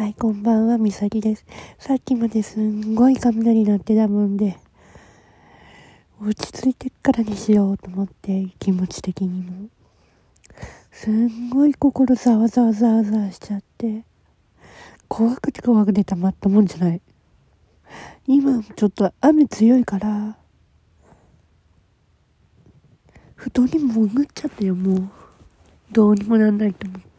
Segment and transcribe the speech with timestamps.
[0.00, 1.44] はいこんばんは、みさきです。
[1.78, 4.56] さっきまですんごい雷鳴ってたもんで、
[6.22, 9.68] 落ち着いてからにしようと思って、気持ち的にも。
[10.90, 14.06] すんごい心ざわざわざわざわしちゃって、
[15.06, 17.02] 怖くて怖くてたまったもんじゃない。
[18.26, 20.38] 今ちょっと雨強いから、
[23.34, 25.10] 布団に潜っちゃったよ、もう。
[25.92, 27.09] どうにもなんないと思って。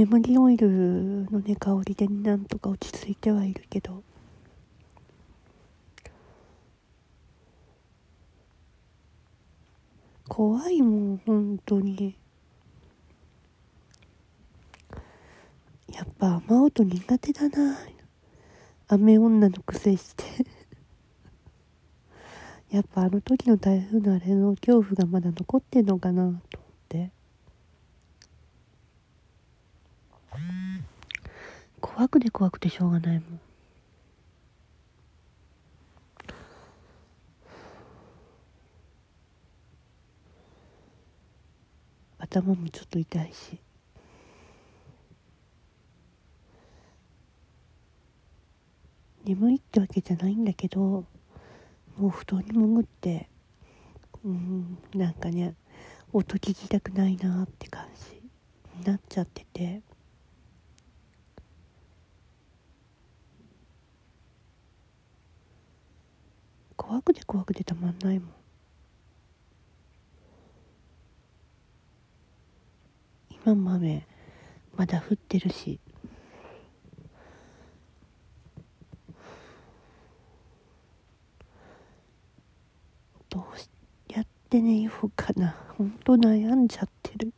[0.00, 4.02] メモリーオイルのね香りでなんとか落ち着いてはいるけど。
[10.26, 12.16] 怖いもん本当に。
[15.92, 17.76] やっぱ雨音苦手だな。
[18.88, 20.24] 雨女の癖して。
[22.70, 26.38] やっぱあの時の台風のあれの恐怖がまだ残ってんのかなと思っ
[26.88, 27.12] て
[31.80, 33.40] 怖くて怖くてしょうがないもん。
[42.18, 43.58] 頭もちょっと痛いし。
[49.24, 51.06] 眠いってわけじゃないんだけども
[51.98, 53.28] う布団に潜って
[54.24, 55.54] うんなんかね
[56.12, 58.22] 音聞きたくないなって感じ
[58.78, 59.82] になっちゃってて。
[66.90, 68.30] 怖くて怖くてたまんないもん。
[73.30, 74.04] 今も雨
[74.76, 75.78] まだ降ってるし。
[83.28, 83.42] どう
[84.12, 85.54] やって寝ようかな。
[85.78, 87.32] 本当悩んじゃってる。